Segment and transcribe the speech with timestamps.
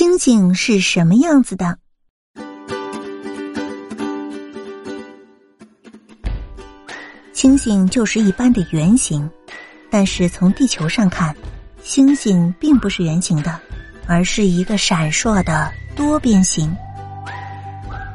[0.00, 1.76] 星星是什么样子的？
[7.34, 9.30] 星星就是一般的圆形，
[9.90, 11.36] 但是从地球上看，
[11.82, 13.60] 星星并不是圆形的，
[14.06, 16.74] 而是一个闪烁的多边形。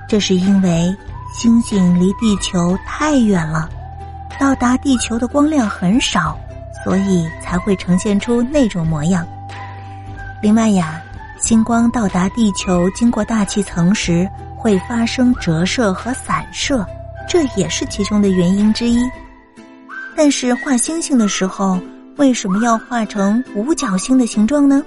[0.10, 0.92] 这是因为
[1.36, 3.70] 星星离地球太远了，
[4.40, 6.36] 到达地球的光亮很少，
[6.84, 9.24] 所以才会呈现出那种模样。
[10.42, 11.00] 另外呀。
[11.38, 16.86] 星光到达地球，经过大气层时会发生折射和散射，
[17.30, 19.00] 这也是其中的原因之一。
[20.16, 21.80] 但是画星星的时候，
[22.18, 24.84] 为什么要画成五角星的形状呢？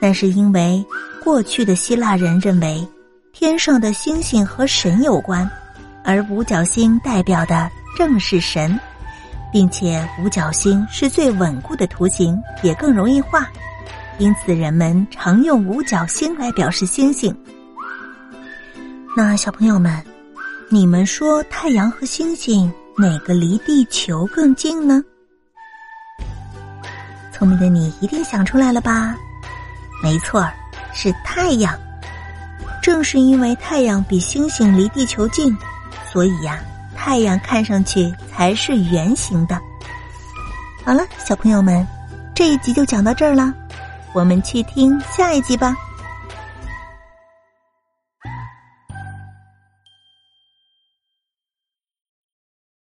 [0.00, 0.84] 那是因为
[1.22, 2.86] 过去的希腊人认为
[3.32, 5.48] 天上的星星和神有关，
[6.04, 8.78] 而五角星代表的正是神，
[9.52, 13.48] 并且五角星是最稳固的图形，也更容易画。
[14.18, 17.34] 因此，人们常用五角星来表示星星。
[19.16, 20.04] 那小朋友们，
[20.68, 25.00] 你们说太阳和星星哪个离地球更近呢？
[27.32, 29.14] 聪明的你一定想出来了吧？
[30.02, 30.52] 没错儿，
[30.92, 31.78] 是太阳。
[32.82, 35.56] 正是因为太阳比星星离地球近，
[36.10, 36.58] 所以呀，
[36.96, 39.60] 太阳看上去才是圆形的。
[40.84, 41.86] 好了，小朋友们，
[42.34, 43.54] 这一集就讲到这儿了。
[44.18, 45.87] 我们去听下一集吧。